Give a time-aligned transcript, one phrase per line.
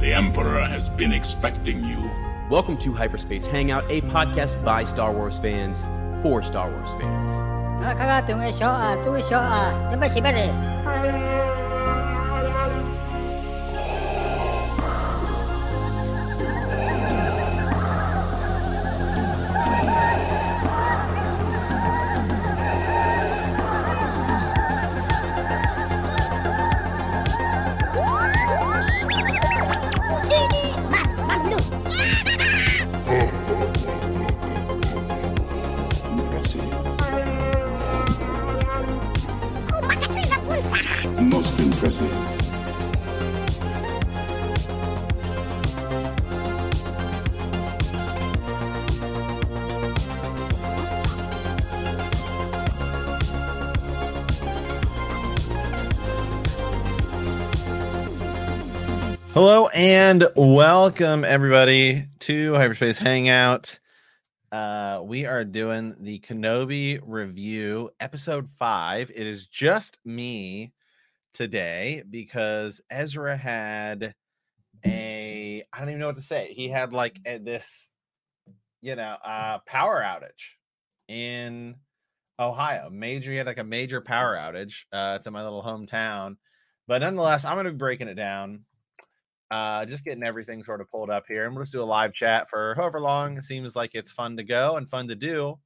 [0.00, 2.10] The Emperor has been expecting you.
[2.50, 5.86] Welcome to Hyperspace Hangout, a podcast by Star Wars fans
[6.22, 7.30] for Star Wars fans.
[59.74, 63.80] And welcome everybody to Hyperspace Hangout.
[64.52, 69.10] Uh, we are doing the Kenobi review, episode five.
[69.10, 70.72] It is just me
[71.32, 74.14] today because Ezra had
[74.86, 76.52] a I don't even know what to say.
[76.54, 77.88] He had like a, this,
[78.80, 80.52] you know, uh, power outage
[81.08, 81.74] in
[82.38, 82.90] Ohio.
[82.90, 84.84] Major, he had like a major power outage.
[84.92, 86.36] Uh, it's in my little hometown,
[86.86, 88.60] but nonetheless, I'm going to be breaking it down
[89.50, 92.14] uh just getting everything sort of pulled up here and we'll just do a live
[92.14, 95.58] chat for however long it seems like it's fun to go and fun to do.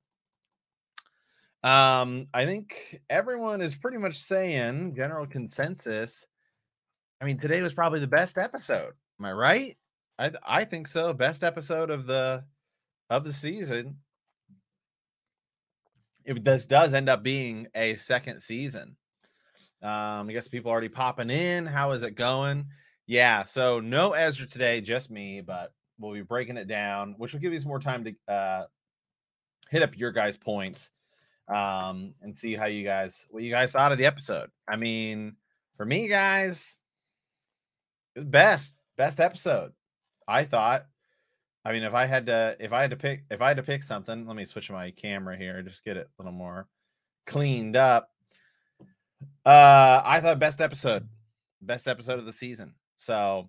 [1.62, 6.26] Um i think everyone is pretty much saying general consensus.
[7.20, 8.92] I mean today was probably the best episode.
[9.20, 9.76] Am i right?
[10.18, 11.12] I i think so.
[11.12, 12.44] Best episode of the
[13.10, 13.96] of the season.
[16.24, 18.96] If this does end up being a second season.
[19.82, 21.64] Um i guess people already popping in.
[21.64, 22.66] How is it going
[23.08, 27.41] yeah, so no Ezra today, just me, but we'll be breaking it down, which will
[27.41, 28.66] give you some more time to uh,
[29.70, 30.91] hit up your guys' points
[31.48, 34.50] um, and see how you guys what you guys thought of the episode.
[34.69, 35.36] I mean,
[35.78, 36.82] for me, guys,
[38.14, 39.72] best best episode.
[40.28, 40.86] I thought.
[41.64, 43.62] I mean, if I had to, if I had to pick, if I had to
[43.62, 46.66] pick something, let me switch my camera here, just get it a little more
[47.26, 48.10] cleaned up.
[49.46, 51.08] Uh, I thought best episode,
[51.62, 52.75] best episode of the season.
[52.98, 53.48] So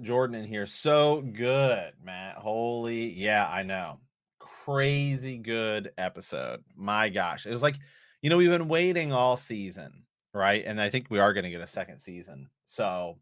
[0.00, 2.36] Jordan in here, so good, Matt.
[2.36, 3.98] Holy, yeah, I know.
[4.38, 6.62] Crazy good episode.
[6.76, 7.46] My gosh.
[7.46, 7.76] It was like,
[8.22, 10.62] you know, we've been waiting all season, right?
[10.64, 12.48] And I think we are going to get a second season.
[12.66, 13.18] So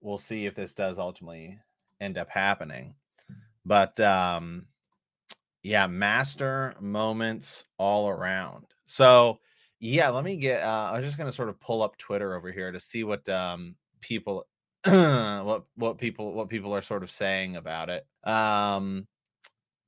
[0.00, 1.58] we'll see if this does ultimately
[2.00, 2.94] end up happening.
[3.64, 4.66] But um
[5.62, 8.64] yeah, master moments all around.
[8.86, 9.38] So
[9.80, 10.62] yeah, let me get.
[10.62, 13.26] Uh, I was just gonna sort of pull up Twitter over here to see what
[13.28, 14.46] um, people,
[14.84, 18.06] what what people what people are sort of saying about it.
[18.24, 19.06] Um,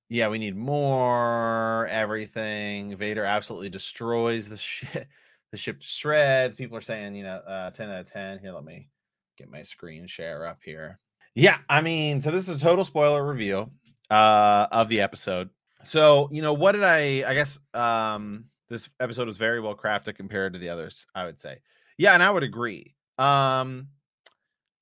[0.09, 2.97] yeah, we need more everything.
[2.97, 5.07] Vader absolutely destroys the ship,
[5.53, 6.57] the ship to shreds.
[6.57, 8.39] People are saying, you know, uh, ten out of ten.
[8.39, 8.89] Here, let me
[9.37, 10.99] get my screen share up here.
[11.35, 13.71] Yeah, I mean, so this is a total spoiler review
[14.11, 15.51] uh, of the episode.
[15.85, 17.25] So, you know, what did I?
[17.27, 21.39] I guess um, this episode was very well crafted compared to the others i would
[21.39, 21.59] say.
[21.99, 22.97] Yeah and i would agree.
[23.19, 23.89] Um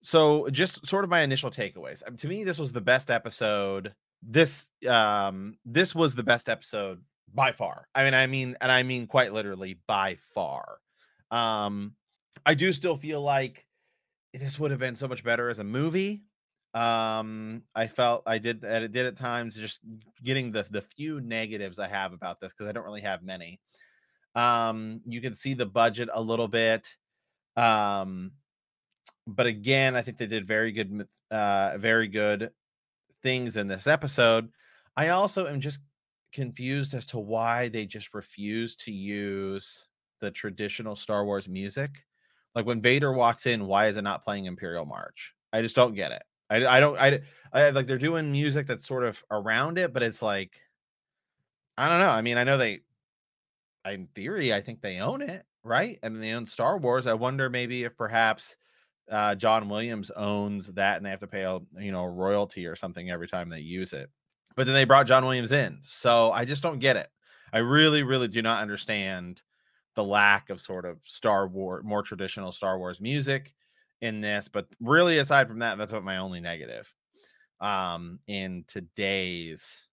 [0.03, 3.93] so just sort of my initial takeaways um, to me this was the best episode
[4.23, 7.03] this um this was the best episode
[7.35, 7.87] by far.
[7.95, 10.79] I mean i mean and i mean quite literally by far.
[11.31, 11.95] Um
[12.47, 13.67] i do still feel like
[14.33, 16.23] this would have been so much better as a movie.
[16.73, 19.81] Um i felt i did that it did at times just
[20.23, 23.61] getting the the few negatives i have about this because i don't really have many
[24.35, 26.97] um you can see the budget a little bit
[27.57, 28.33] um
[29.27, 32.51] but again, I think they did very good, uh, very good
[33.23, 34.49] things in this episode.
[34.97, 35.81] I also am just
[36.33, 39.87] confused as to why they just refuse to use
[40.21, 41.91] the traditional Star Wars music.
[42.55, 45.35] Like when Vader walks in, why is it not playing Imperial March?
[45.53, 46.23] I just don't get it.
[46.51, 47.21] I, I don't I,
[47.53, 50.59] I like they're doing music that's sort of around it, but it's like
[51.79, 52.11] I don't know.
[52.11, 52.81] I mean, I know they
[53.87, 55.99] in theory, I think they own it, right?
[56.03, 57.07] I mean, they own Star Wars.
[57.07, 58.57] I wonder maybe if perhaps
[59.11, 62.77] uh, John Williams owns that and they have to pay a you know royalty or
[62.77, 64.11] something every time they use it.
[64.57, 67.09] But then they brought John Williams in, so I just don't get it.
[67.53, 69.43] I really, really do not understand
[69.97, 73.53] the lack of sort of Star Wars, more traditional Star Wars music
[74.01, 74.49] in this.
[74.49, 76.93] But really, aside from that, that's what my only negative
[77.61, 79.87] um in today's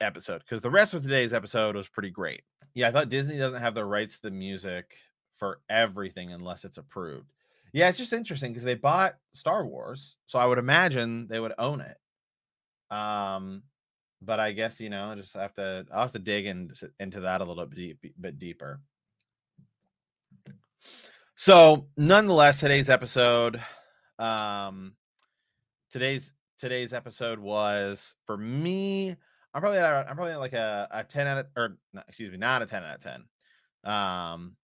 [0.00, 2.42] episode because the rest of today's episode was pretty great.
[2.74, 4.96] Yeah, I thought Disney doesn't have the rights to the music
[5.38, 7.32] for everything unless it's approved.
[7.72, 11.52] Yeah, it's just interesting because they bought Star Wars, so I would imagine they would
[11.58, 11.96] own it.
[12.94, 13.62] Um,
[14.22, 17.40] but I guess you know, just have to I'll have to dig into into that
[17.40, 18.80] a little bit deep, bit deeper.
[21.36, 23.62] So, nonetheless, today's episode,
[24.18, 24.94] um,
[25.90, 29.16] today's today's episode was for me.
[29.54, 31.76] I'm probably at, I'm probably like a, a 10 out of or
[32.08, 33.92] excuse me, not a 10 out of 10.
[33.92, 34.56] Um,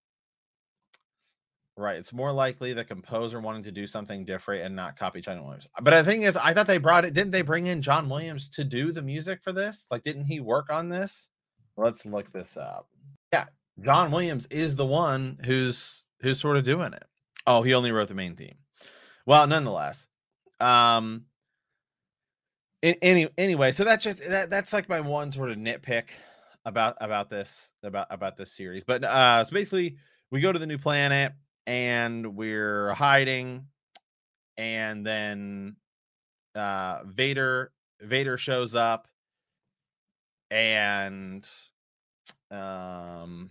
[1.77, 1.97] right.
[1.97, 5.67] It's more likely the composer wanting to do something different and not copy John Williams.
[5.81, 7.15] But the thing is, I thought they brought it.
[7.15, 9.87] Didn't they bring in John Williams to do the music for this?
[9.91, 11.29] Like, didn't he work on this?
[11.77, 12.89] Let's look this up.
[13.33, 13.47] Yeah,
[13.83, 17.05] John Williams is the one who's who's sort of doing it.
[17.47, 18.57] Oh, he only wrote the main theme.
[19.27, 20.07] Well, nonetheless,
[20.61, 21.27] um,
[23.03, 26.05] any anyway, so that's just that that's like my one sort of nitpick
[26.65, 28.85] about about this about about this series.
[28.85, 29.97] But uh so basically
[30.31, 31.33] we go to the new planet
[31.67, 33.67] and we're hiding
[34.57, 35.77] and then
[36.55, 39.09] uh Vader Vader shows up
[40.51, 41.49] and
[42.51, 43.51] um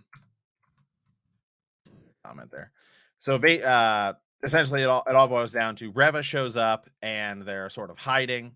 [2.24, 2.70] comment there.
[3.18, 4.12] So uh
[4.42, 7.96] essentially it all it all boils down to Reva shows up and they're sort of
[7.98, 8.52] hiding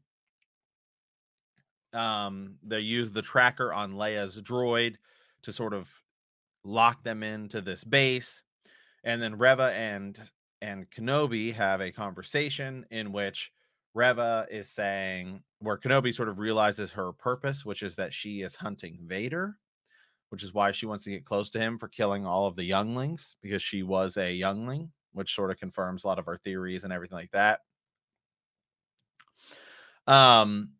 [1.92, 4.96] um, they use the tracker on Leia's droid
[5.42, 5.88] to sort of
[6.64, 8.42] lock them into this base.
[9.04, 10.20] And then Reva and
[10.62, 13.50] and Kenobi have a conversation in which
[13.94, 18.54] Reva is saying where Kenobi sort of realizes her purpose, which is that she is
[18.54, 19.56] hunting Vader,
[20.28, 22.64] which is why she wants to get close to him for killing all of the
[22.64, 26.84] younglings because she was a youngling, which sort of confirms a lot of our theories
[26.84, 27.60] and everything like that.
[30.06, 30.70] Um,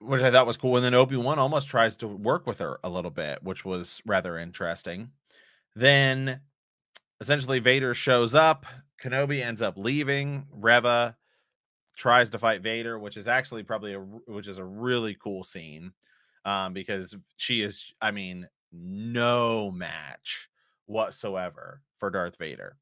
[0.00, 0.76] which I thought was cool.
[0.76, 4.00] And then Obi Wan almost tries to work with her a little bit, which was
[4.06, 5.10] rather interesting.
[5.76, 6.40] Then
[7.20, 8.66] essentially Vader shows up.
[9.02, 10.46] Kenobi ends up leaving.
[10.52, 11.16] Reva
[11.96, 15.92] tries to fight Vader, which is actually probably a which is a really cool scene
[16.44, 20.48] um, because she is, I mean, no match
[20.86, 22.76] whatsoever for Darth Vader.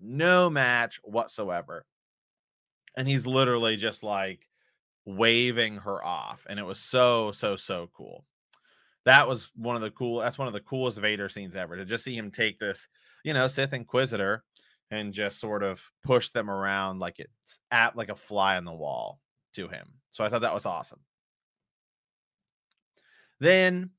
[0.00, 1.84] No match whatsoever.
[2.96, 4.48] And he's literally just like
[5.06, 8.24] waving her off and it was so so so cool.
[9.04, 11.84] That was one of the cool that's one of the coolest vader scenes ever to
[11.84, 12.88] just see him take this
[13.24, 14.42] you know sith inquisitor
[14.90, 18.72] and just sort of push them around like it's at like a fly on the
[18.72, 19.20] wall
[19.52, 21.00] to him so i thought that was awesome.
[23.38, 23.90] Then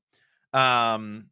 [0.52, 1.26] um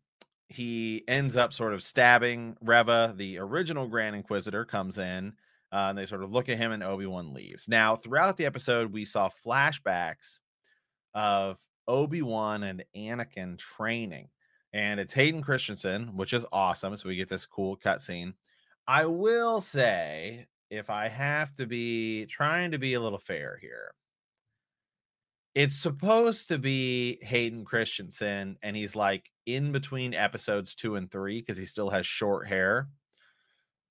[0.49, 5.33] he ends up sort of stabbing reva the original grand inquisitor comes in
[5.77, 7.69] uh, and they sort of look at him, and Obi Wan leaves.
[7.69, 10.39] Now, throughout the episode, we saw flashbacks
[11.15, 14.31] of Obi Wan and Anakin training,
[14.73, 16.97] and it's Hayden Christensen, which is awesome.
[16.97, 18.33] So we get this cool cutscene.
[18.89, 23.93] I will say, if I have to be trying to be a little fair here,
[25.55, 31.43] it's supposed to be Hayden Christensen, and he's like in between episodes two and three
[31.43, 32.89] because he still has short hair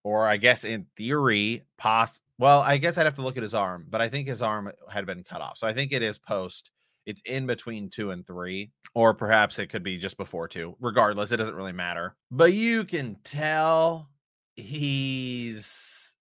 [0.06, 2.22] or I guess in theory, poss.
[2.38, 4.72] Well, I guess I'd have to look at his arm, but I think his arm
[4.88, 6.70] had been cut off, so I think it is post.
[7.08, 10.76] It's in between two and three, or perhaps it could be just before two.
[10.80, 12.16] Regardless, it doesn't really matter.
[12.32, 14.10] But you can tell
[14.56, 16.16] he's.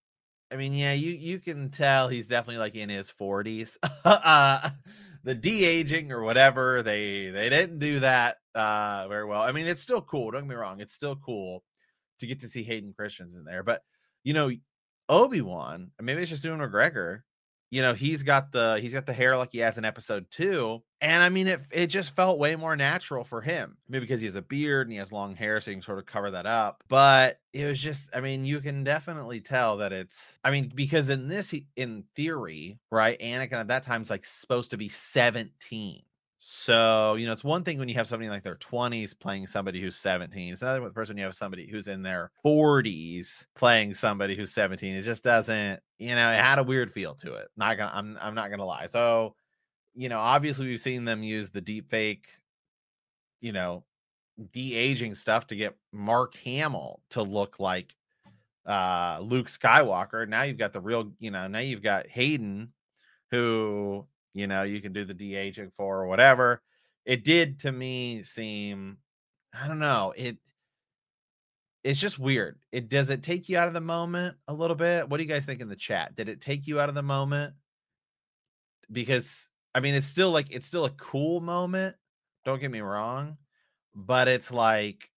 [0.51, 3.77] I mean, yeah, you you can tell he's definitely like in his forties.
[4.05, 4.71] uh,
[5.25, 9.43] the de aging or whatever they they didn't do that uh very well.
[9.43, 10.31] I mean, it's still cool.
[10.31, 11.63] Don't get me wrong, it's still cool
[12.21, 13.63] to get to see Hayden in there.
[13.63, 13.83] But
[14.23, 14.51] you know,
[15.09, 17.21] Obi Wan, maybe it's just Ewan McGregor.
[17.71, 20.81] you know, he's got the he's got the hair like he has in episode two.
[21.01, 23.77] And I mean, it it just felt way more natural for him.
[23.89, 25.99] Maybe because he has a beard and he has long hair, so you can sort
[25.99, 26.85] of cover that up.
[26.89, 31.11] But it was just, I mean, you can definitely tell that it's, I mean, because
[31.11, 36.03] in this, in theory, right, Anakin at that time is like supposed to be 17.
[36.47, 39.81] So, you know, it's one thing when you have somebody like their 20s playing somebody
[39.81, 40.53] who's 17.
[40.53, 44.95] It's another person you have somebody who's in their 40s playing somebody who's 17.
[44.95, 47.49] It just doesn't, you know, it had a weird feel to it.
[47.57, 48.89] Not gonna I'm I'm not gonna lie.
[48.89, 49.37] So,
[49.95, 52.27] you know, obviously we've seen them use the deep fake,
[53.41, 53.83] you know,
[54.53, 57.97] de-aging stuff to get Mark Hamill to look like
[58.67, 60.29] uh Luke Skywalker.
[60.29, 62.71] Now you've got the real, you know, now you've got Hayden
[63.31, 66.63] who, you know, you can do the de-aging for or whatever.
[67.07, 68.99] It did to me seem
[69.59, 70.37] I don't know, it
[71.85, 72.59] it's just weird.
[72.73, 75.09] It does it take you out of the moment a little bit?
[75.09, 76.17] What do you guys think in the chat?
[76.17, 77.55] Did it take you out of the moment?
[78.91, 81.95] Because I mean, it's still like it's still a cool moment.
[82.45, 83.37] Don't get me wrong,
[83.95, 85.11] but it's like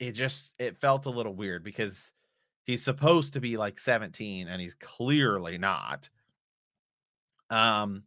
[0.00, 2.12] it just it felt a little weird because
[2.64, 6.08] he's supposed to be like 17 and he's clearly not.
[7.50, 8.02] Um,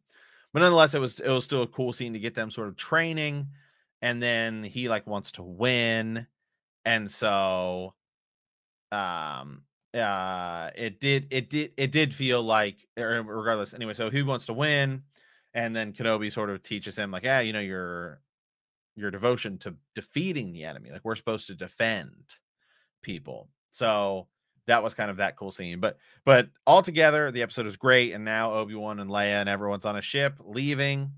[0.53, 2.77] but nonetheless, it was it was still a cool scene to get them sort of
[2.77, 3.47] training,
[4.01, 6.27] and then he like wants to win,
[6.85, 7.93] and so
[8.91, 14.21] um uh it did it did it did feel like er, regardless anyway so he
[14.21, 15.01] wants to win
[15.53, 18.21] and then Kenobi sort of teaches him like, yeah, you know, your
[18.95, 20.91] your devotion to defeating the enemy.
[20.91, 22.13] Like we're supposed to defend
[23.01, 23.49] people.
[23.71, 24.27] So
[24.71, 25.81] that was kind of that cool scene.
[25.81, 28.13] But but altogether, the episode was great.
[28.13, 31.11] And now Obi-Wan and Leia and everyone's on a ship leaving.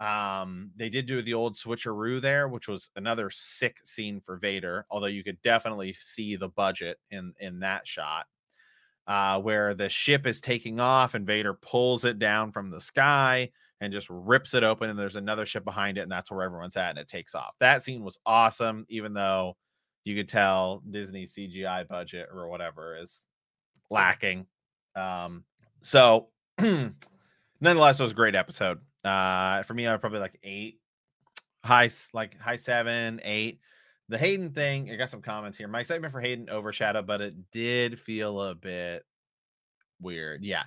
[0.00, 4.84] Um, they did do the old switcheroo there, which was another sick scene for Vader,
[4.90, 8.26] although you could definitely see the budget in in that shot.
[9.06, 13.50] Uh, where the ship is taking off and Vader pulls it down from the sky
[13.80, 16.76] and just rips it open and there's another ship behind it and that's where everyone's
[16.76, 17.54] at and it takes off.
[17.58, 19.56] That scene was awesome even though
[20.08, 23.24] you could tell Disney CGI budget or whatever is
[23.90, 24.46] lacking.
[24.96, 25.44] Um
[25.82, 28.80] so nonetheless it was a great episode.
[29.04, 30.80] Uh for me I probably like 8
[31.64, 33.60] high like high 7, 8.
[34.10, 35.68] The Hayden thing, I got some comments here.
[35.68, 39.04] My excitement for Hayden overshadowed, but it did feel a bit
[40.00, 40.42] weird.
[40.44, 40.64] Yeah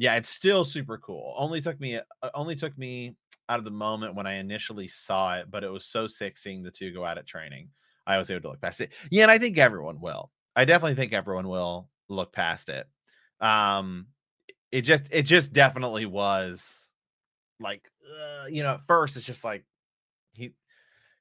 [0.00, 1.34] yeah, it's still super cool.
[1.36, 3.16] Only took me uh, only took me
[3.50, 6.62] out of the moment when I initially saw it, but it was so sick seeing
[6.62, 7.68] the two go out at training.
[8.06, 8.92] I was able to look past it.
[9.10, 10.30] Yeah, and I think everyone will.
[10.56, 12.86] I definitely think everyone will look past it.
[13.40, 14.06] Um,
[14.72, 16.88] it just it just definitely was
[17.58, 19.64] like uh, you know at first it's just like
[20.32, 20.54] he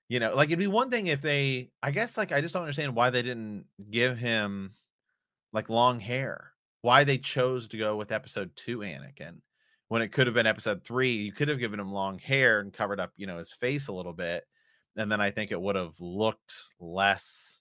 [0.07, 2.63] you know like it'd be one thing if they i guess like i just don't
[2.63, 4.71] understand why they didn't give him
[5.51, 9.41] like long hair why they chose to go with episode two Anakin
[9.89, 11.13] when it could have been episode three.
[11.13, 13.93] You could have given him long hair and covered up, you know, his face a
[13.93, 14.45] little bit.
[14.97, 17.59] And then I think it would have looked less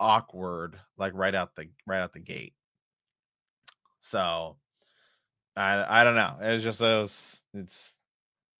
[0.00, 2.54] awkward, like right out the right out the gate.
[4.00, 4.56] So
[5.56, 6.36] I I don't know.
[6.40, 7.98] It's just those it's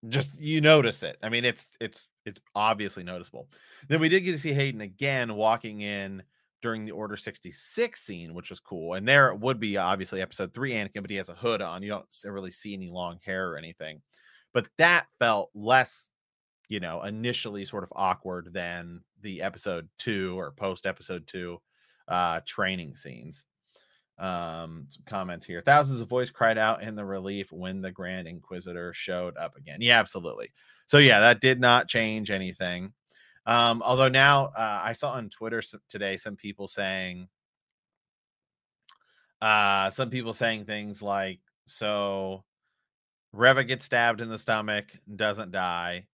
[0.08, 1.16] just you notice it.
[1.22, 3.48] I mean, it's it's it's obviously noticeable.
[3.88, 6.22] Then we did get to see Hayden again walking in
[6.60, 8.94] during the Order 66 scene, which was cool.
[8.94, 11.82] And there it would be obviously episode three Anakin, but he has a hood on.
[11.82, 14.00] You don't really see any long hair or anything.
[14.52, 16.10] But that felt less,
[16.68, 21.60] you know, initially sort of awkward than the episode two or post episode two
[22.08, 23.44] uh training scenes.
[24.18, 25.60] Um, some comments here.
[25.60, 29.78] Thousands of voice cried out in the relief when the Grand Inquisitor showed up again.
[29.80, 30.50] Yeah, absolutely.
[30.86, 32.92] So yeah, that did not change anything.
[33.46, 37.28] Um, although now uh, I saw on Twitter today some people saying,
[39.40, 42.44] uh, some people saying things like, so
[43.32, 46.06] Reva gets stabbed in the stomach, doesn't die.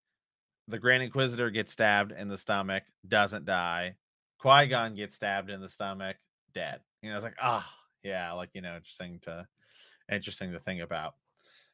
[0.68, 3.96] The Grand Inquisitor gets stabbed in the stomach, doesn't die.
[4.38, 6.16] Qui Gon gets stabbed in the stomach,
[6.54, 6.80] dead.
[7.02, 9.46] You know, it's like, ah, oh, yeah, like you know, interesting to
[10.10, 11.14] interesting to think about.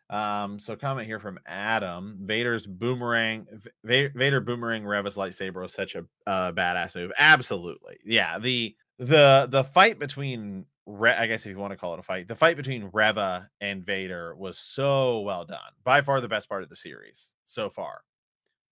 [0.09, 2.19] Um, so comment here from Adam.
[2.23, 3.47] Vader's boomerang,
[3.85, 7.13] v- Vader boomerang Reva's lightsaber was such a uh, badass move.
[7.19, 8.39] Absolutely, yeah.
[8.39, 12.03] The the the fight between Re- I guess if you want to call it a
[12.03, 15.59] fight, the fight between Reva and Vader was so well done.
[15.85, 18.03] By far the best part of the series so far.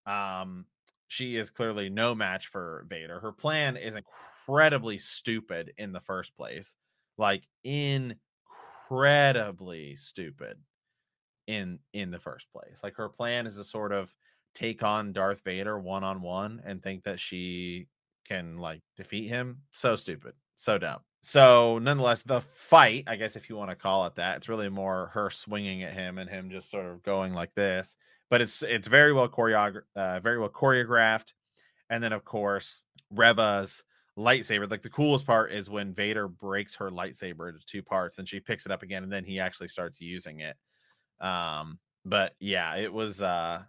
[0.05, 0.65] Um,
[1.07, 3.19] she is clearly no match for Vader.
[3.19, 6.75] Her plan is incredibly stupid in the first place,
[7.17, 8.15] like incredibly
[9.95, 10.57] stupid
[11.47, 12.79] in in the first place.
[12.83, 14.13] Like her plan is to sort of
[14.53, 17.87] take on Darth Vader one on one and think that she
[18.27, 19.61] can like defeat him.
[19.71, 20.99] So stupid, so dumb.
[21.21, 24.69] so nonetheless, the fight, I guess if you want to call it that, it's really
[24.69, 27.97] more her swinging at him and him just sort of going like this.
[28.29, 31.33] But it's it's very well choreographed, uh, very well choreographed.
[31.89, 33.83] And then of course Reva's
[34.17, 34.69] lightsaber.
[34.69, 38.39] Like the coolest part is when Vader breaks her lightsaber into two parts, and she
[38.39, 40.55] picks it up again, and then he actually starts using it.
[41.19, 43.63] Um, but yeah, it was uh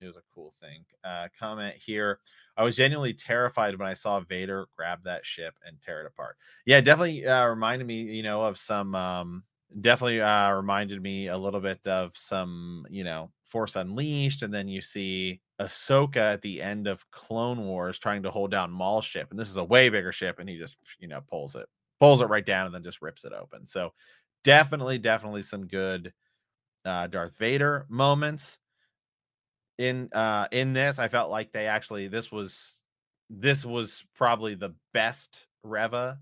[0.00, 0.84] it was a cool thing.
[1.02, 2.20] Uh, comment here.
[2.56, 6.36] I was genuinely terrified when I saw Vader grab that ship and tear it apart.
[6.66, 8.94] Yeah, definitely uh, reminded me, you know, of some.
[8.94, 9.44] Um,
[9.80, 14.68] definitely uh, reminded me a little bit of some, you know, Force Unleashed, and then
[14.68, 19.28] you see Ahsoka at the end of Clone Wars trying to hold down Maul's ship,
[19.30, 21.66] and this is a way bigger ship, and he just, you know, pulls it,
[22.00, 23.66] pulls it right down, and then just rips it open.
[23.66, 23.92] So,
[24.44, 26.12] definitely, definitely some good
[26.84, 28.58] uh, Darth Vader moments
[29.78, 32.84] in uh in this i felt like they actually this was
[33.30, 36.18] this was probably the best reva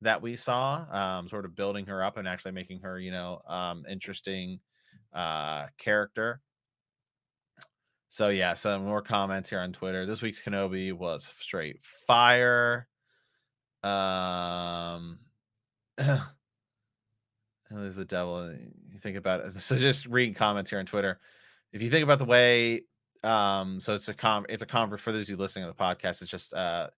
[0.00, 3.40] that we saw um sort of building her up and actually making her you know
[3.46, 4.60] um interesting
[5.12, 6.40] uh character
[8.08, 12.86] so yeah some more comments here on twitter this week's kenobi was straight fire
[13.82, 15.18] um
[17.70, 18.50] Who's the devil?
[18.50, 19.52] You think about it.
[19.60, 21.20] So just reading comments here on Twitter
[21.72, 22.82] if you think about the way
[23.24, 25.76] um so it's a com it's a convert for those of you listening to the
[25.76, 26.88] podcast it's just uh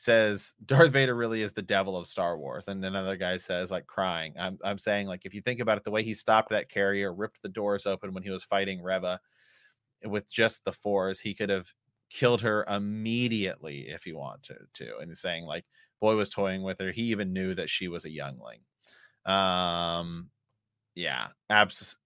[0.00, 3.88] says Darth Vader really is the devil of Star Wars and another guy says like
[3.88, 4.32] crying.
[4.38, 7.12] I'm I'm saying like if you think about it the way he stopped that carrier
[7.12, 9.18] ripped the doors open when he was fighting Reva
[10.04, 11.66] with just the force he could have
[12.10, 15.64] killed her immediately if he wanted to and he's saying like
[16.00, 18.60] boy was toying with her he even knew that she was a youngling.
[19.26, 20.30] Um
[20.94, 21.96] yeah abs-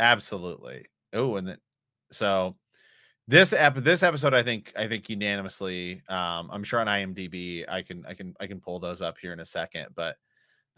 [0.00, 0.86] absolutely.
[1.12, 1.58] Oh and then
[2.10, 2.56] so
[3.28, 7.82] this ep this episode i think i think unanimously um i'm sure on imdb i
[7.82, 10.16] can i can i can pull those up here in a second but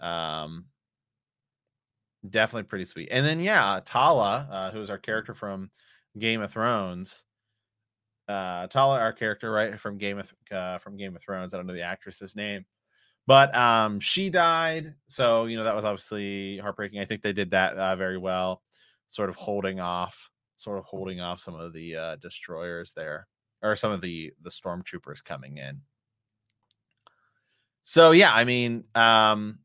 [0.00, 0.64] um
[2.30, 3.08] definitely pretty sweet.
[3.10, 5.70] And then yeah tala uh, who is our character from
[6.18, 7.24] game of thrones
[8.28, 11.66] uh tala our character right from game of uh, from game of thrones i don't
[11.66, 12.64] know the actress's name
[13.26, 16.98] but um she died so you know that was obviously heartbreaking.
[16.98, 18.62] I think they did that uh, very well
[19.06, 23.26] sort of holding off sort of holding off some of the uh, destroyers there
[23.62, 25.80] or some of the the stormtroopers coming in.
[27.84, 29.60] So yeah i mean um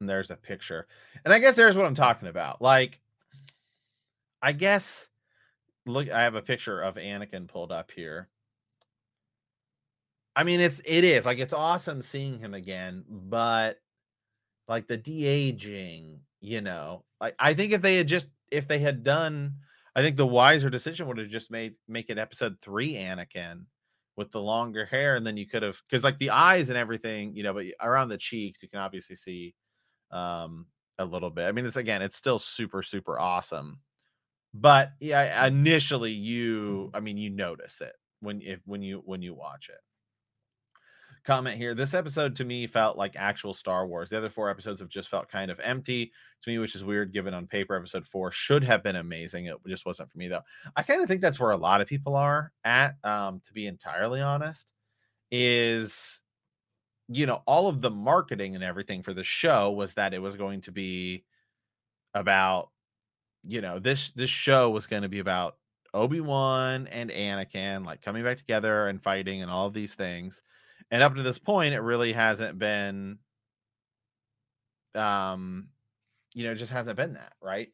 [0.00, 0.88] there's a picture
[1.24, 2.98] and i guess there's what i'm talking about like
[4.42, 5.08] i guess
[5.86, 8.28] look i have a picture of anakin pulled up here.
[10.34, 13.78] I mean it's it is like it's awesome seeing him again but
[14.66, 19.02] like the de-aging you know like i think if they had just if they had
[19.02, 19.54] done,
[19.94, 23.64] I think the wiser decision would have just made make it episode three Anakin
[24.16, 27.34] with the longer hair, and then you could have because like the eyes and everything,
[27.34, 29.54] you know, but around the cheeks you can obviously see
[30.10, 30.66] um
[30.98, 31.46] a little bit.
[31.46, 33.80] I mean, it's again, it's still super super awesome,
[34.54, 39.34] but yeah, initially you, I mean, you notice it when if when you when you
[39.34, 39.80] watch it
[41.30, 41.76] comment here.
[41.76, 44.10] This episode to me felt like actual Star Wars.
[44.10, 46.10] The other four episodes have just felt kind of empty
[46.42, 49.46] to me, which is weird given on paper episode four should have been amazing.
[49.46, 50.40] It just wasn't for me though.
[50.74, 53.68] I kind of think that's where a lot of people are at, um, to be
[53.68, 54.72] entirely honest,
[55.30, 56.20] is
[57.06, 60.34] you know, all of the marketing and everything for the show was that it was
[60.34, 61.24] going to be
[62.12, 62.70] about,
[63.46, 65.58] you know, this this show was going to be about
[65.94, 70.42] Obi-Wan and Anakin like coming back together and fighting and all of these things
[70.90, 73.18] and up to this point it really hasn't been
[74.94, 75.68] um
[76.34, 77.68] you know just hasn't been that right?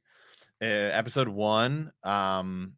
[0.62, 2.72] Uh, episode one um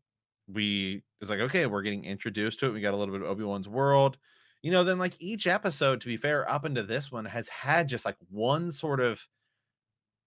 [0.52, 3.28] we it's like okay we're getting introduced to it we got a little bit of
[3.28, 4.16] obi-wan's world.
[4.62, 7.88] You know then like each episode to be fair up into this one has had
[7.88, 9.20] just like one sort of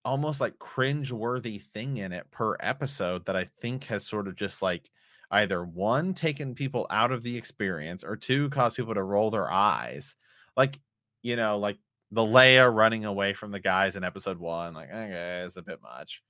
[0.03, 4.35] almost like cringe worthy thing in it per episode that i think has sort of
[4.35, 4.89] just like
[5.31, 9.51] either one taken people out of the experience or two caused people to roll their
[9.51, 10.15] eyes.
[10.55, 10.79] Like
[11.23, 11.77] you know like
[12.11, 15.81] the leia running away from the guys in episode one like okay it's a bit
[15.81, 16.21] much.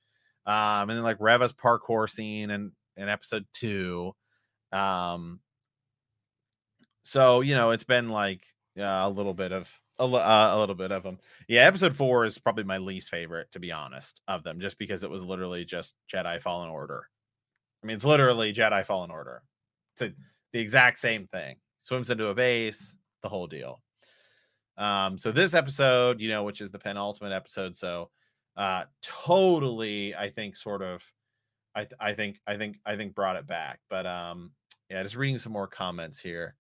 [0.46, 4.14] Um and then like reva's parkour scene in in episode two
[4.72, 5.40] um
[7.04, 8.44] so you know it's been like
[8.80, 12.26] uh, a little bit of a, uh, a little bit of them yeah episode four
[12.26, 15.66] is probably my least favorite to be honest of them just because it was literally
[15.66, 17.08] just jedi fallen order
[17.84, 19.44] I mean, it's literally Jedi Fallen Order.
[19.96, 20.15] It's a,
[20.54, 21.56] the exact same thing.
[21.80, 23.82] Swims into a base, the whole deal.
[24.78, 28.10] Um, so this episode, you know, which is the penultimate episode, so
[28.58, 31.04] uh totally, I think, sort of,
[31.74, 33.80] I th- I think I think I think brought it back.
[33.89, 34.52] But um,
[34.89, 36.56] yeah, just reading some more comments here.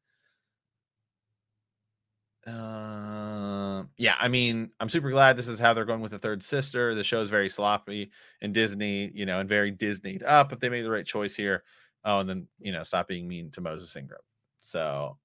[2.47, 6.41] Uh, yeah, I mean, I'm super glad this is how they're going with the third
[6.41, 6.95] sister.
[6.95, 10.69] The show is very sloppy and Disney, you know, and very Disneyed up, but they
[10.69, 11.63] made the right choice here.
[12.03, 14.21] Oh, and then you know, stop being mean to Moses Ingram.
[14.59, 15.17] So,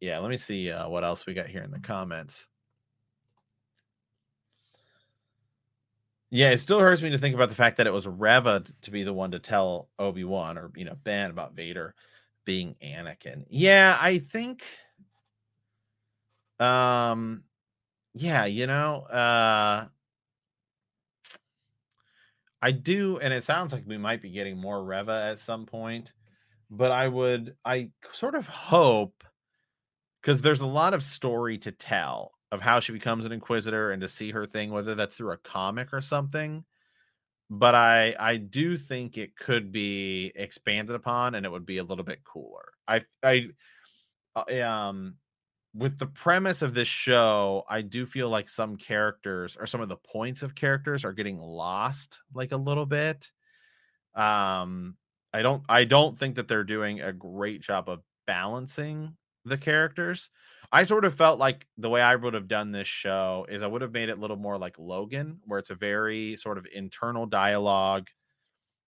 [0.00, 2.46] yeah, let me see uh, what else we got here in the comments.
[6.30, 8.90] Yeah, it still hurts me to think about the fact that it was Reva to
[8.90, 11.94] be the one to tell Obi Wan or you know Ben about Vader
[12.44, 13.44] being Anakin.
[13.48, 14.64] Yeah, I think
[16.60, 17.44] um,
[18.14, 19.86] yeah, you know, uh,
[22.62, 26.12] I do, and it sounds like we might be getting more Reva at some point,
[26.70, 29.24] but I would, I sort of hope
[30.22, 34.00] because there's a lot of story to tell of how she becomes an inquisitor and
[34.00, 36.64] to see her thing, whether that's through a comic or something.
[37.50, 41.84] But I, I do think it could be expanded upon, and it would be a
[41.84, 42.64] little bit cooler.
[42.88, 43.48] I, I,
[44.34, 45.16] uh, um,
[45.74, 49.88] with the premise of this show, I do feel like some characters or some of
[49.88, 53.30] the points of characters are getting lost like a little bit.
[54.14, 54.96] Um
[55.32, 60.30] I don't I don't think that they're doing a great job of balancing the characters.
[60.72, 63.66] I sort of felt like the way I would have done this show is I
[63.66, 66.66] would have made it a little more like Logan where it's a very sort of
[66.72, 68.08] internal dialogue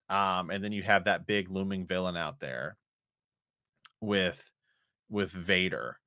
[0.10, 2.78] um and then you have that big looming villain out there
[4.02, 4.52] with
[5.10, 6.00] with Vader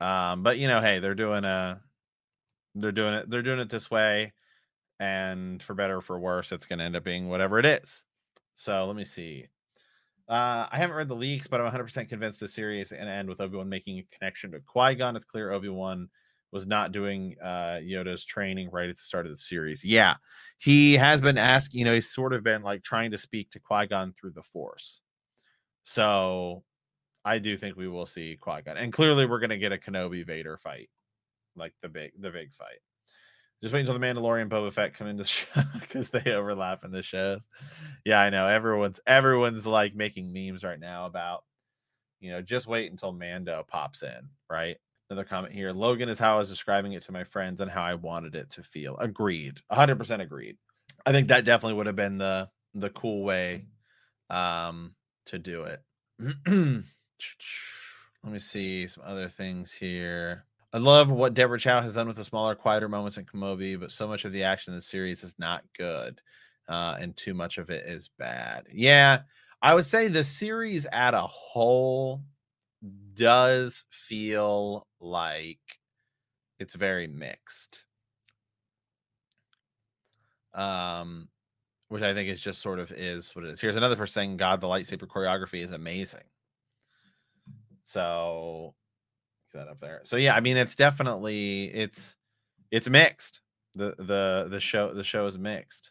[0.00, 1.80] um, but you know, hey, they're doing a
[2.74, 4.32] they're doing it they're doing it this way,
[5.00, 8.04] and for better or for worse, it's gonna end up being whatever it is.
[8.54, 9.46] So let me see.
[10.28, 13.40] Uh, I haven't read the leaks, but I'm 100% convinced the series and end with
[13.40, 15.14] Obi Wan making a connection to Qui Gon.
[15.14, 16.08] It's clear Obi Wan
[16.50, 19.84] was not doing uh, Yoda's training right at the start of the series.
[19.84, 20.16] Yeah,
[20.58, 21.78] he has been asking.
[21.78, 24.42] You know, he's sort of been like trying to speak to Qui Gon through the
[24.42, 25.00] Force.
[25.84, 26.64] So
[27.26, 29.78] I do think we will see Qui Gon, and clearly we're going to get a
[29.78, 30.88] Kenobi Vader fight,
[31.56, 32.78] like the big the big fight.
[33.60, 36.92] Just wait until the Mandalorian Boba Fett come into the show because they overlap in
[36.92, 37.48] the shows.
[38.04, 41.42] Yeah, I know everyone's everyone's like making memes right now about,
[42.20, 44.76] you know, just wait until Mando pops in, right?
[45.10, 45.72] Another comment here.
[45.72, 48.50] Logan is how I was describing it to my friends and how I wanted it
[48.52, 48.96] to feel.
[48.98, 49.60] Agreed.
[49.72, 50.58] 100% agreed.
[51.04, 53.66] I think that definitely would have been the the cool way
[54.30, 54.94] um
[55.26, 56.84] to do it.
[58.22, 60.44] Let me see some other things here.
[60.72, 63.92] I love what Deborah Chow has done with the smaller, quieter moments in Kenobi, but
[63.92, 66.20] so much of the action in the series is not good,
[66.68, 68.66] uh, and too much of it is bad.
[68.70, 69.20] Yeah,
[69.62, 72.22] I would say the series at a whole
[73.14, 75.58] does feel like
[76.58, 77.84] it's very mixed.
[80.52, 81.28] Um,
[81.88, 83.60] which I think is just sort of is what it is.
[83.60, 86.24] Here's another person saying, God, the lightsaber choreography is amazing.
[87.86, 88.74] So
[89.54, 90.02] that up there.
[90.04, 92.14] So yeah, I mean it's definitely it's
[92.70, 93.40] it's mixed.
[93.74, 95.90] The the the show the show is mixed.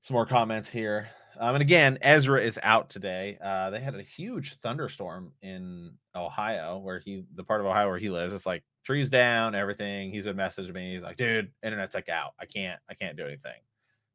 [0.00, 1.10] Some more comments here.
[1.38, 3.38] Um, and again, Ezra is out today.
[3.42, 7.98] Uh, they had a huge thunderstorm in Ohio, where he, the part of Ohio where
[7.98, 10.10] he lives, it's like trees down, everything.
[10.10, 10.92] He's been messaging me.
[10.92, 12.32] He's like, dude, internet's like out.
[12.38, 13.60] I can't, I can't do anything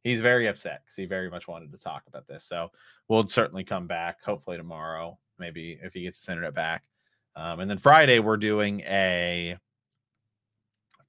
[0.06, 2.46] he's very upset because he very much wanted to talk about this.
[2.46, 2.72] So
[3.10, 6.84] we'll certainly come back, hopefully tomorrow, maybe if he gets his internet back.
[7.36, 9.58] Um, and then Friday we're doing a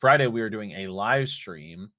[0.00, 1.92] Friday we are doing a live stream.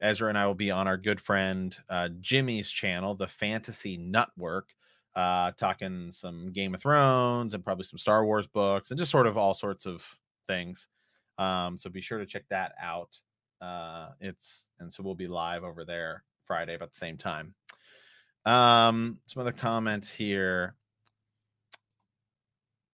[0.00, 4.68] Ezra and I will be on our good friend uh, Jimmy's channel, the Fantasy Network,
[5.16, 9.26] uh, talking some Game of Thrones and probably some Star Wars books and just sort
[9.26, 10.04] of all sorts of
[10.46, 10.88] things.
[11.38, 13.18] Um, so be sure to check that out.
[13.62, 17.54] Uh, it's and so we'll be live over there Friday about the same time.
[18.44, 20.74] Um, some other comments here.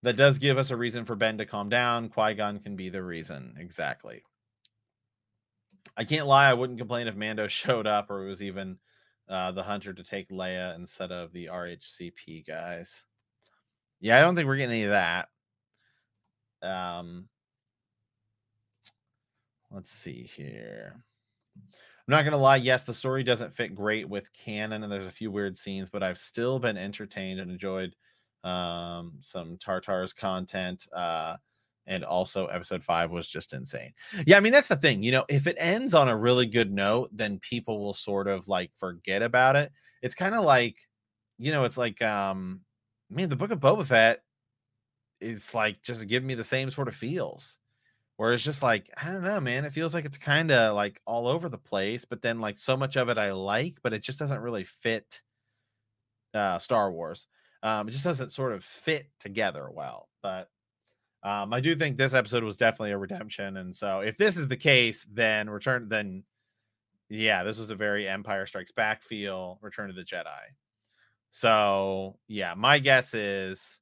[0.02, 2.08] That does give us a reason for Ben to calm down.
[2.08, 3.56] Qui Gon can be the reason.
[3.58, 4.22] Exactly.
[5.96, 6.48] I can't lie.
[6.48, 8.78] I wouldn't complain if Mando showed up or it was even
[9.28, 13.02] uh, the hunter to take Leia instead of the RHCP guys.
[14.00, 15.28] Yeah, I don't think we're getting any of that.
[16.62, 17.28] Um,
[19.70, 21.04] let's see here.
[22.08, 22.56] I'm not gonna lie.
[22.56, 26.02] Yes, the story doesn't fit great with canon, and there's a few weird scenes, but
[26.02, 27.94] I've still been entertained and enjoyed
[28.44, 30.86] um, some Tartar's content.
[30.94, 31.36] Uh,
[31.86, 33.92] and also, episode five was just insane.
[34.26, 35.02] Yeah, I mean that's the thing.
[35.02, 38.48] You know, if it ends on a really good note, then people will sort of
[38.48, 39.72] like forget about it.
[40.02, 40.76] It's kind of like,
[41.38, 42.60] you know, it's like, um,
[43.10, 44.22] man, the Book of Boba Fett
[45.20, 47.58] is like just giving me the same sort of feels
[48.20, 49.64] where it's just like I don't know, man.
[49.64, 52.76] It feels like it's kind of like all over the place, but then like so
[52.76, 55.22] much of it I like, but it just doesn't really fit
[56.34, 57.26] uh Star Wars.
[57.62, 60.08] Um, it just doesn't sort of fit together well.
[60.22, 60.50] But
[61.22, 64.48] Um, I do think this episode was definitely a redemption, and so if this is
[64.48, 66.24] the case, then return then
[67.10, 70.54] yeah, this was a very Empire Strikes Back feel, Return of the Jedi.
[71.32, 73.79] So yeah, my guess is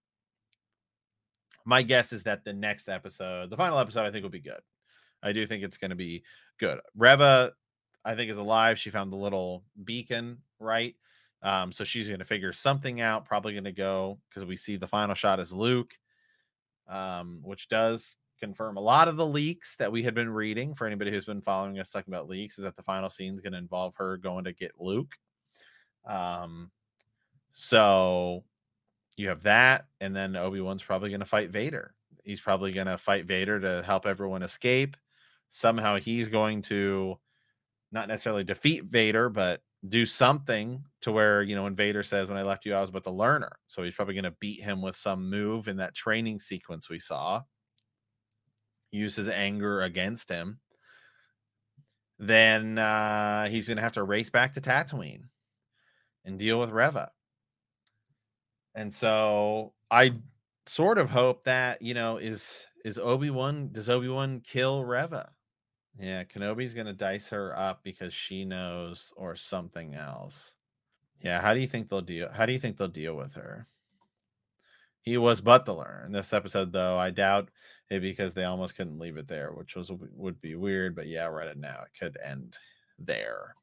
[1.68, 4.60] my guess is that the next episode, the final episode, I think will be good.
[5.22, 6.24] I do think it's going to be
[6.58, 6.80] good.
[6.96, 7.52] Reva,
[8.06, 8.78] I think is alive.
[8.78, 10.96] She found the little beacon, right?
[11.42, 13.26] Um, so she's going to figure something out.
[13.26, 15.92] Probably going to go because we see the final shot is Luke,
[16.88, 20.74] um, which does confirm a lot of the leaks that we had been reading.
[20.74, 23.40] For anybody who's been following us talking about leaks, is that the final scene is
[23.40, 25.12] going to involve her going to get Luke.
[26.06, 26.70] Um,
[27.52, 28.44] so
[29.18, 31.94] you have that, and then Obi Wan's probably going to fight Vader.
[32.24, 34.96] He's probably going to fight Vader to help everyone escape.
[35.48, 37.18] Somehow he's going to
[37.90, 42.38] not necessarily defeat Vader, but do something to where you know when Vader says, "When
[42.38, 44.82] I left you, I was but the learner." So he's probably going to beat him
[44.82, 47.42] with some move in that training sequence we saw.
[48.90, 50.60] Use his anger against him.
[52.18, 55.24] Then uh, he's going to have to race back to Tatooine
[56.24, 57.12] and deal with Reva.
[58.78, 60.12] And so I
[60.66, 65.32] sort of hope that you know is is Obi Wan does Obi Wan kill Reva?
[65.98, 70.54] Yeah, Kenobi's gonna dice her up because she knows or something else.
[71.20, 72.30] Yeah, how do you think they'll deal?
[72.30, 73.66] How do you think they'll deal with her?
[75.00, 76.96] He was but the learner in this episode, though.
[76.96, 77.50] I doubt
[77.90, 80.94] it because they almost couldn't leave it there, which was would be weird.
[80.94, 82.56] But yeah, right now it could end
[82.96, 83.56] there.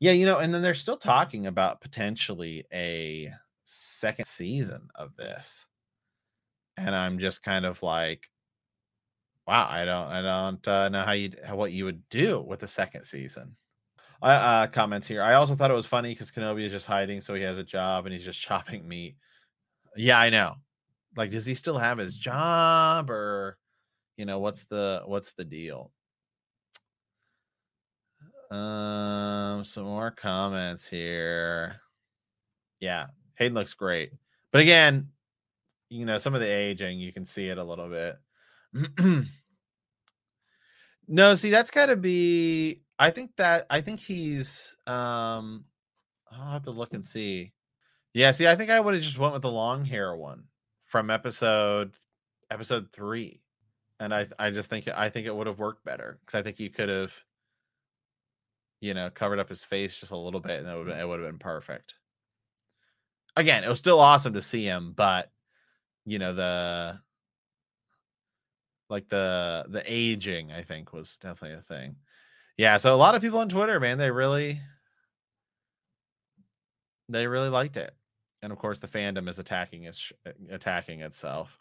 [0.00, 3.30] Yeah, you know, and then they're still talking about potentially a
[3.68, 5.66] second season of this,
[6.76, 8.28] and I'm just kind of like,
[9.46, 12.68] wow, I don't, I don't uh, know how you what you would do with the
[12.68, 13.56] second season.
[14.20, 15.22] Uh, comments here.
[15.22, 17.64] I also thought it was funny because Kenobi is just hiding, so he has a
[17.64, 19.16] job and he's just chopping meat.
[19.96, 20.54] Yeah, I know.
[21.16, 23.58] Like, does he still have his job, or
[24.16, 25.92] you know, what's the what's the deal?
[28.50, 31.80] Um, some more comments here.
[32.80, 33.06] Yeah,
[33.38, 34.12] Hayden looks great,
[34.52, 35.08] but again,
[35.90, 38.18] you know, some of the aging, you can see it a little bit.
[41.08, 42.82] no, see, that's got to be.
[42.98, 44.76] I think that I think he's.
[44.86, 45.64] Um,
[46.30, 47.52] I'll have to look and see.
[48.12, 50.44] Yeah, see, I think I would have just went with the long hair one
[50.84, 51.92] from episode
[52.50, 53.40] episode three,
[54.00, 56.58] and I I just think I think it would have worked better because I think
[56.58, 57.14] you could have,
[58.80, 61.20] you know, covered up his face just a little bit, and it would it would
[61.20, 61.94] have been perfect.
[63.38, 65.30] Again, it was still awesome to see him, but
[66.08, 66.98] you know the
[68.88, 71.94] like the the aging i think was definitely a thing.
[72.56, 74.60] Yeah so a lot of people on twitter man they really
[77.10, 77.94] they really liked it
[78.42, 81.56] and of course the fandom is attacking its uh, attacking itself.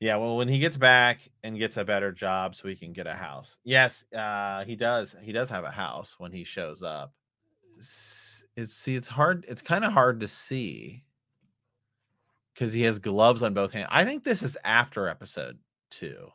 [0.00, 3.06] Yeah well when he gets back and gets a better job so he can get
[3.06, 7.14] a house yes uh he does he does have a house when he shows up
[8.58, 11.04] it's see it's hard it's kind of hard to see
[12.54, 13.88] because he has gloves on both hands.
[13.90, 15.58] I think this is after episode
[15.90, 16.28] two.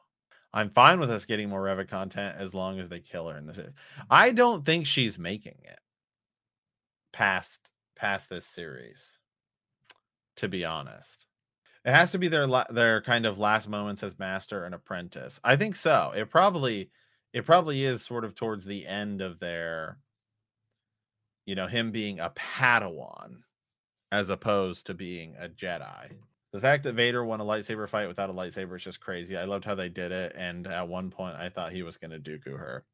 [0.53, 3.45] I'm fine with us getting more Reva content as long as they kill her in
[3.45, 3.59] this.
[4.09, 5.79] I don't think she's making it
[7.11, 9.17] past past this series.
[10.37, 11.27] To be honest,
[11.85, 15.39] it has to be their their kind of last moments as master and apprentice.
[15.43, 16.13] I think so.
[16.15, 16.89] It probably
[17.33, 19.97] it probably is sort of towards the end of their,
[21.45, 23.37] you know, him being a Padawan
[24.11, 26.11] as opposed to being a Jedi.
[26.51, 29.35] The fact that Vader won a lightsaber fight without a lightsaber is just crazy.
[29.35, 32.11] I loved how they did it, and at one point I thought he was going
[32.11, 32.85] to Dooku her.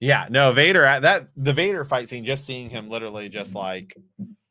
[0.00, 3.96] Yeah, no, Vader that the Vader fight scene, just seeing him literally just like,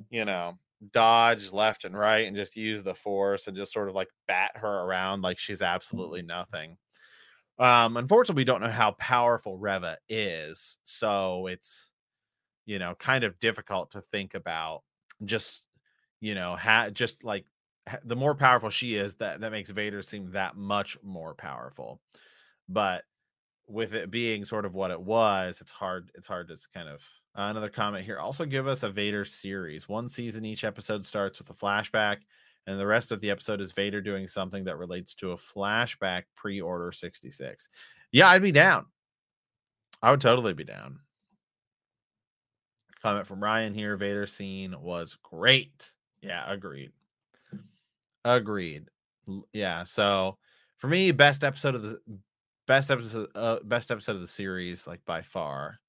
[0.10, 0.58] you know,
[0.91, 4.52] dodge left and right and just use the force and just sort of like bat
[4.56, 6.78] her around like she's absolutely nothing.
[7.60, 11.91] Um, unfortunately, we don't know how powerful Reva is, so it's
[12.68, 14.84] you know kind of difficult to think about
[15.26, 15.64] just
[16.20, 17.46] you know, ha- just like
[18.04, 22.02] the more powerful she is, that that makes Vader seem that much more powerful.
[22.68, 23.04] But
[23.68, 26.12] with it being sort of what it was, it's hard.
[26.16, 27.02] It's hard to kind of
[27.38, 28.20] uh, another comment here.
[28.20, 29.88] Also, give us a Vader series.
[29.88, 32.18] One season, each episode starts with a flashback,
[32.66, 36.24] and the rest of the episode is Vader doing something that relates to a flashback
[36.36, 37.70] pre-order 66.
[38.12, 38.88] Yeah, I'd be down.
[40.02, 41.00] I would totally be down.
[43.02, 43.96] Comment from Ryan here.
[43.96, 45.92] Vader scene was great.
[46.22, 46.92] Yeah, agreed.
[48.26, 48.90] Agreed.
[49.54, 49.84] Yeah.
[49.84, 50.38] So
[50.78, 52.00] for me, best episode of the
[52.68, 55.80] best episode, uh, best episode of the series, like by far.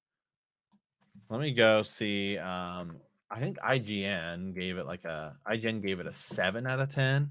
[1.29, 2.37] Let me go see.
[2.37, 2.97] Um,
[3.29, 7.29] I think IGN gave it like a IGN gave it a seven out of ten.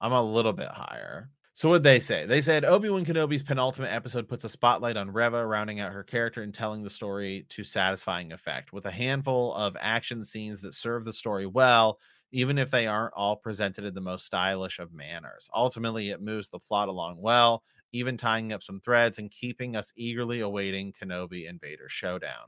[0.00, 1.28] I'm a little bit higher.
[1.58, 2.24] So what they say?
[2.24, 6.42] They said Obi-Wan Kenobi's penultimate episode puts a spotlight on Reva, rounding out her character
[6.42, 8.72] and telling the story to satisfying effect.
[8.72, 11.98] With a handful of action scenes that serve the story well,
[12.30, 15.50] even if they aren't all presented in the most stylish of manners.
[15.52, 19.92] Ultimately, it moves the plot along well, even tying up some threads and keeping us
[19.96, 22.46] eagerly awaiting Kenobi and Vader showdown.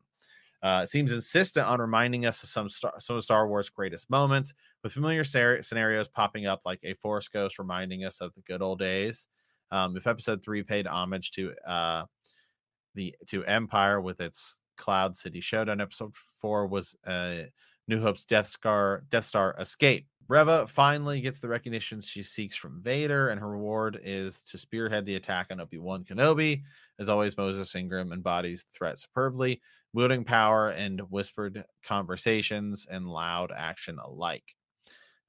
[0.63, 4.53] Uh, seems insistent on reminding us of some star- some of Star Wars' greatest moments,
[4.83, 8.61] with familiar ser- scenarios popping up like a Force Ghost reminding us of the good
[8.61, 9.27] old days.
[9.71, 12.05] Um, if Episode Three paid homage to uh,
[12.95, 17.45] the to Empire with its Cloud City showdown, Episode Four was uh,
[17.89, 20.07] New Hope's Death Star Death Star escape.
[20.31, 25.05] Reva finally gets the recognition she seeks from Vader, and her reward is to spearhead
[25.05, 26.63] the attack on Obi Wan Kenobi.
[27.01, 29.61] As always, Moses Ingram embodies the threat superbly,
[29.93, 34.55] wielding power and whispered conversations and loud action alike.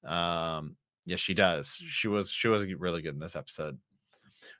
[0.06, 0.76] Um,
[1.08, 1.82] yes, she does.
[1.88, 3.80] She was she was really good in this episode.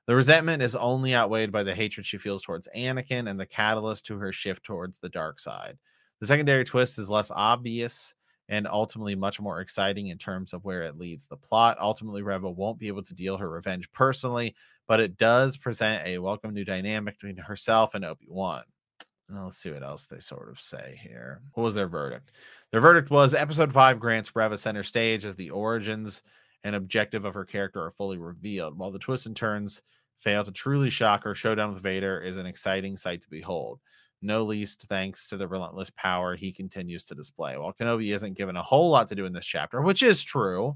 [0.08, 4.08] The resentment is only outweighed by the hatred she feels towards Anakin and the catalyst
[4.08, 5.78] to her shift towards the dark side.
[6.20, 8.16] The secondary twist is less obvious
[8.52, 11.78] and ultimately much more exciting in terms of where it leads the plot.
[11.80, 14.54] Ultimately, Reva won't be able to deal her revenge personally,
[14.90, 18.64] but it does present a welcome new dynamic between herself and Obi Wan.
[19.30, 21.42] Let's see what else they sort of say here.
[21.54, 22.34] What was their verdict?
[22.72, 26.22] Their verdict was episode five grants Reva center stage as the origins
[26.66, 28.78] and objective of her character are fully revealed.
[28.78, 29.82] While the twists and turns
[30.20, 33.80] fail to truly shock her, Showdown with Vader is an exciting sight to behold
[34.22, 37.58] no least thanks to the relentless power he continues to display.
[37.58, 40.76] While Kenobi isn't given a whole lot to do in this chapter, which is true,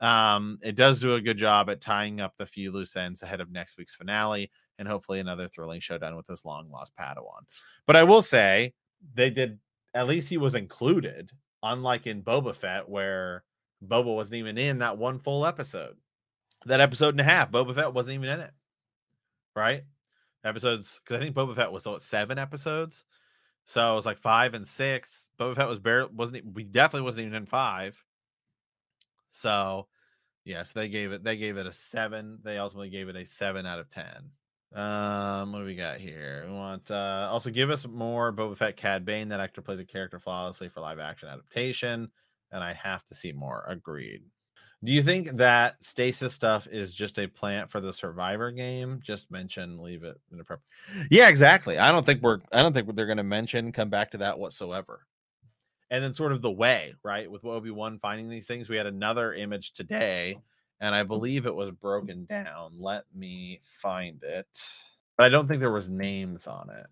[0.00, 3.40] um, it does do a good job at tying up the few loose ends ahead
[3.40, 7.42] of next week's finale and hopefully another thrilling showdown with this long lost Padawan.
[7.86, 8.74] But I will say
[9.14, 9.58] they did
[9.94, 13.42] at least he was included, unlike in Boba Fett, where
[13.84, 15.96] Boba wasn't even in that one full episode.
[16.66, 18.52] That episode and a half, Boba Fett wasn't even in it.
[19.56, 19.84] Right?
[20.44, 23.04] Episodes because I think Boba Fett was what seven episodes,
[23.66, 25.30] so it was like five and six.
[25.38, 28.02] Boba Fett was barely wasn't we definitely wasn't even in five.
[29.30, 29.88] So
[30.44, 32.38] yes, they gave it they gave it a seven.
[32.42, 34.30] They ultimately gave it a seven out of ten.
[34.74, 36.44] Um, what do we got here?
[36.46, 39.28] We want uh also give us more Boba Fett Cad Bane.
[39.28, 42.10] That actor played the character flawlessly for live action adaptation,
[42.52, 43.64] and I have to see more.
[43.66, 44.22] Agreed.
[44.84, 49.00] Do you think that stasis stuff is just a plant for the survivor game?
[49.02, 50.60] Just mention, leave it in the prep.
[51.10, 51.78] Yeah, exactly.
[51.78, 55.04] I don't think we're I don't think they're gonna mention come back to that whatsoever.
[55.90, 57.30] And then sort of the way, right?
[57.30, 58.68] With Obi-Wan finding these things.
[58.68, 60.38] We had another image today,
[60.80, 61.08] and I mm.
[61.08, 62.74] believe it was broken down.
[62.78, 64.46] Let me find it.
[65.16, 66.86] But I don't think there was names on it.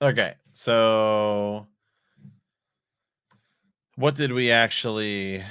[0.00, 1.66] Okay, so
[3.96, 5.42] what did we actually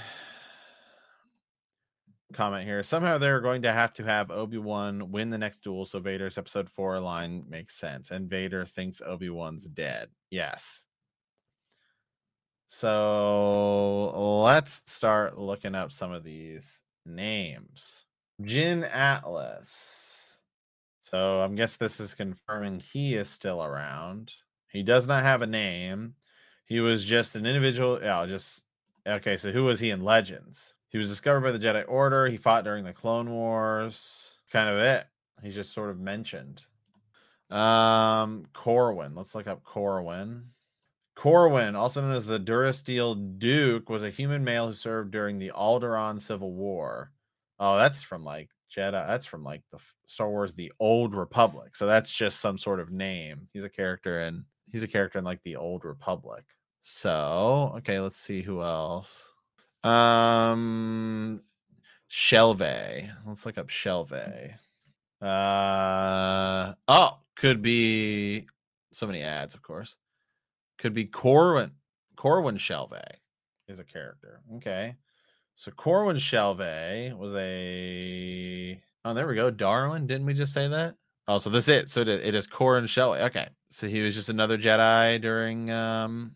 [2.33, 2.83] comment here.
[2.83, 6.37] Somehow they're going to have to have Obi Wan win the next duel, so Vader's
[6.37, 8.11] episode four line makes sense.
[8.11, 10.09] And Vader thinks Obi Wan's dead.
[10.29, 10.83] Yes.
[12.67, 18.05] So let's start looking up some of these names.
[18.41, 20.39] Jin Atlas.
[21.09, 24.33] So I'm guess this is confirming he is still around.
[24.69, 26.15] He does not have a name.
[26.65, 27.99] He was just an individual.
[28.01, 28.63] Yeah, just
[29.07, 29.37] okay.
[29.37, 30.73] So who was he in Legends?
[30.89, 32.28] He was discovered by the Jedi Order.
[32.28, 34.32] He fought during the Clone Wars.
[34.52, 35.06] Kind of it.
[35.43, 36.63] He's just sort of mentioned.
[37.50, 39.15] Um, Corwin.
[39.15, 40.45] Let's look up Corwin.
[41.15, 45.52] Corwin, also known as the Durasteel Duke, was a human male who served during the
[45.56, 47.12] Alderaan Civil War.
[47.60, 48.91] Oh, that's from like Jedi.
[48.91, 51.76] That's from like the Star Wars: The Old Republic.
[51.76, 53.47] So that's just some sort of name.
[53.52, 54.45] He's a character in.
[54.71, 56.43] He's a character in like the Old Republic.
[56.82, 59.34] So okay, let's see who else.
[59.88, 61.41] Um,
[62.08, 62.60] Shelve.
[63.26, 64.13] Let's look up Shelve.
[65.21, 68.47] Uh oh, could be
[68.91, 69.95] so many ads, of course.
[70.78, 71.71] Could be Corwin.
[72.15, 73.02] Corwin Shelve
[73.67, 74.41] is a character.
[74.58, 74.95] Okay.
[75.56, 79.50] So Corwin Shelve was a oh there we go.
[79.50, 80.06] Darwin.
[80.06, 80.95] Didn't we just say that?
[81.28, 81.89] Oh, so this it.
[81.89, 83.19] So it, it is Corwin Shelve.
[83.21, 83.47] Okay.
[83.69, 86.34] So he was just another Jedi during um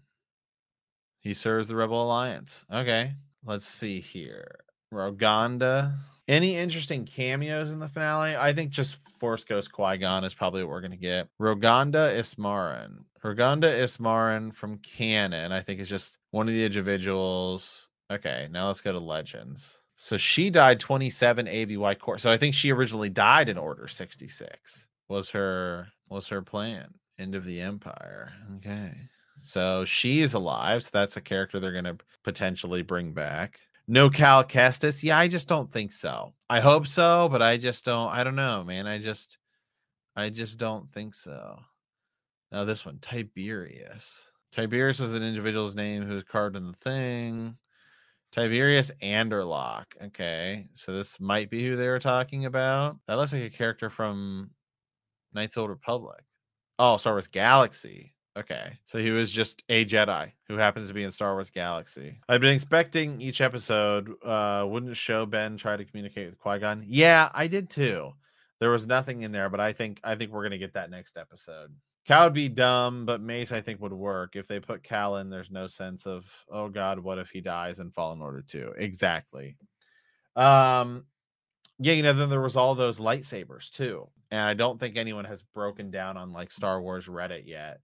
[1.19, 2.65] he serves the Rebel Alliance.
[2.73, 3.13] Okay.
[3.45, 4.59] Let's see here.
[4.93, 5.95] Roganda.
[6.27, 8.35] Any interesting cameos in the finale?
[8.35, 11.27] I think just Force Ghost Qui Gon is probably what we're gonna get.
[11.39, 13.03] Roganda Ismaren.
[13.23, 15.51] Roganda Ismaren from canon.
[15.51, 17.89] I think is just one of the individuals.
[18.11, 19.79] Okay, now let's go to Legends.
[19.97, 22.17] So she died 27 ABY core.
[22.17, 24.87] So I think she originally died in Order 66.
[25.09, 26.93] Was her was her plan?
[27.19, 28.33] End of the Empire.
[28.57, 28.93] Okay.
[29.41, 30.83] So she's alive.
[30.83, 33.59] So that's a character they're going to potentially bring back.
[33.87, 35.03] No Cal Kestis.
[35.03, 36.33] Yeah, I just don't think so.
[36.49, 38.11] I hope so, but I just don't.
[38.11, 38.87] I don't know, man.
[38.87, 39.37] I just,
[40.15, 41.59] I just don't think so.
[42.51, 44.31] Now this one, Tiberius.
[44.51, 47.57] Tiberius was an individual's name who was carved in the thing.
[48.31, 49.85] Tiberius Anderlock.
[50.01, 52.97] Okay, so this might be who they were talking about.
[53.07, 54.51] That looks like a character from
[55.33, 56.23] Knights of the Old Republic.
[56.79, 58.13] Oh, Star Wars Galaxy.
[58.37, 62.17] Okay, so he was just a Jedi who happens to be in Star Wars Galaxy.
[62.29, 66.85] I've been expecting each episode uh wouldn't show Ben try to communicate with Qui Gon.
[66.87, 68.13] Yeah, I did too.
[68.61, 71.17] There was nothing in there, but I think I think we're gonna get that next
[71.17, 71.75] episode.
[72.07, 74.37] Cal would be dumb, but Mace I think would work.
[74.37, 77.79] If they put Cal in, there's no sense of oh god, what if he dies
[77.79, 78.75] in Fallen Order 2?
[78.77, 79.57] Exactly.
[80.37, 81.03] Um
[81.79, 84.07] yeah, you know, then there was all those lightsabers too.
[84.29, 87.81] And I don't think anyone has broken down on like Star Wars Reddit yet.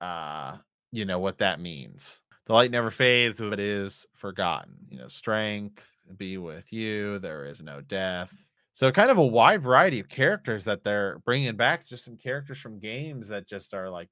[0.00, 0.56] Uh,
[0.92, 2.20] you know what that means.
[2.46, 4.76] The light never fades, but is forgotten.
[4.88, 5.84] You know, strength
[6.16, 7.18] be with you.
[7.18, 8.32] There is no death.
[8.72, 11.86] So kind of a wide variety of characters that they're bringing back.
[11.86, 14.08] Just some characters from games that just are like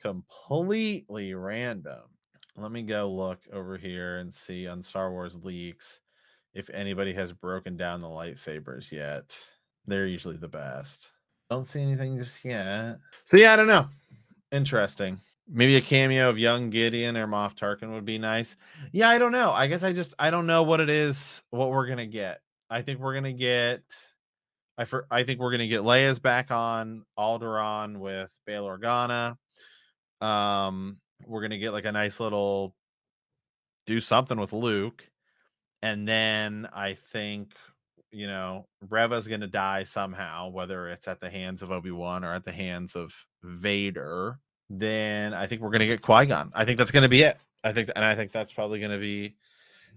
[0.00, 2.02] completely random.
[2.56, 6.00] Let me go look over here and see on Star Wars leaks
[6.54, 9.36] if anybody has broken down the lightsabers yet.
[9.86, 11.08] They're usually the best.
[11.48, 12.98] Don't see anything just yet.
[13.24, 13.88] So yeah, I don't know.
[14.52, 15.18] Interesting.
[15.48, 18.56] Maybe a cameo of young Gideon or Moff Tarkin would be nice.
[18.92, 19.50] Yeah, I don't know.
[19.50, 22.40] I guess I just I don't know what it is, what we're gonna get.
[22.70, 23.82] I think we're gonna get.
[24.78, 29.36] I for, I think we're gonna get Leia's back on Alderaan with Bail Organa.
[30.20, 32.74] Um, we're gonna get like a nice little
[33.86, 35.08] do something with Luke,
[35.82, 37.54] and then I think
[38.12, 42.32] you know Reva's gonna die somehow, whether it's at the hands of Obi Wan or
[42.32, 44.38] at the hands of Vader.
[44.70, 46.52] Then I think we're gonna get Qui Gon.
[46.54, 47.38] I think that's gonna be it.
[47.64, 49.34] I think, and I think that's probably gonna be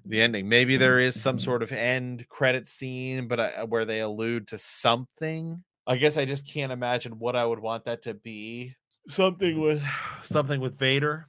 [0.06, 0.48] the ending.
[0.48, 4.58] Maybe there is some sort of end credit scene, but I, where they allude to
[4.58, 5.64] something.
[5.88, 8.76] I guess I just can't imagine what I would want that to be.
[9.08, 9.84] Something with
[10.24, 11.28] something with Vader.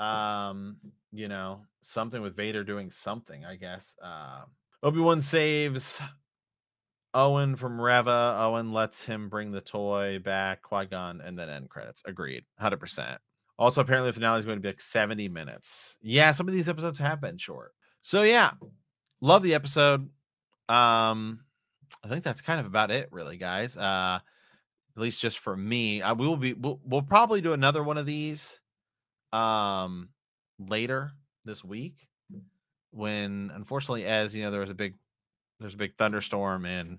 [0.00, 0.76] Um,
[1.12, 3.94] you know, something with Vader doing something, I guess.
[4.02, 4.42] Uh,
[4.84, 5.98] Obi-Wan saves
[7.14, 8.36] Owen from Reva.
[8.38, 12.02] Owen lets him bring the toy back, Qui-Gon, and then end credits.
[12.04, 12.44] Agreed.
[12.60, 13.16] 100%.
[13.58, 15.96] Also, apparently the finale is going to be like 70 minutes.
[16.02, 17.72] Yeah, some of these episodes have been short.
[18.02, 18.50] So yeah,
[19.22, 20.10] love the episode.
[20.68, 21.40] Um,
[22.04, 23.78] I think that's kind of about it, really, guys.
[23.78, 24.18] Uh,
[24.96, 26.02] at least just for me.
[26.02, 28.60] I we will be we'll, we'll probably do another one of these
[29.32, 30.10] um
[30.58, 31.12] later
[31.44, 32.08] this week
[32.94, 34.94] when unfortunately as you know there was a big
[35.58, 36.98] there's a big thunderstorm and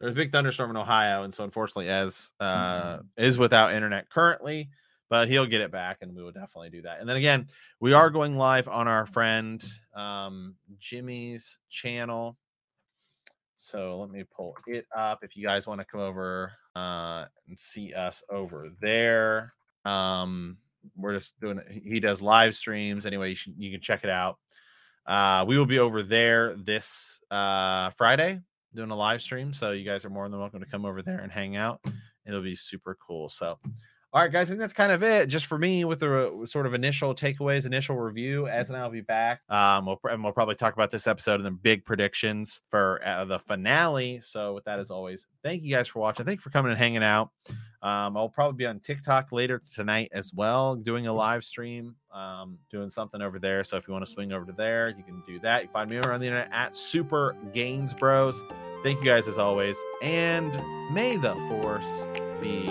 [0.00, 4.68] there's a big thunderstorm in Ohio and so unfortunately as uh is without internet currently
[5.08, 7.00] but he'll get it back and we will definitely do that.
[7.00, 7.46] And then again
[7.80, 9.64] we are going live on our friend
[9.94, 12.36] um Jimmy's channel.
[13.56, 17.58] So let me pull it up if you guys want to come over uh and
[17.58, 19.54] see us over there.
[19.84, 20.58] Um
[20.96, 23.06] we're just doing it he does live streams.
[23.06, 24.38] Anyway you, should, you can check it out
[25.06, 28.40] uh, we will be over there this uh, Friday
[28.74, 29.52] doing a live stream.
[29.52, 31.84] So you guys are more than welcome to come over there and hang out.
[32.26, 33.28] It'll be super cool.
[33.28, 33.58] So,
[34.14, 36.74] all right, guys, think that's kind of it just for me with the sort of
[36.74, 38.46] initial takeaways, initial review.
[38.46, 39.40] As and I'll be back.
[39.48, 43.24] Um, we'll, and we'll probably talk about this episode and then big predictions for uh,
[43.24, 44.20] the finale.
[44.22, 46.24] So, with that, as always, thank you guys for watching.
[46.24, 47.30] Thank you for coming and hanging out.
[47.82, 52.56] Um, I'll probably be on TikTok later tonight as well, doing a live stream, um,
[52.70, 53.64] doing something over there.
[53.64, 55.64] So if you want to swing over to there, you can do that.
[55.64, 58.44] You find me over on the internet at Super Gains Bros.
[58.84, 60.52] Thank you guys as always, and
[60.94, 62.06] may the force
[62.40, 62.70] be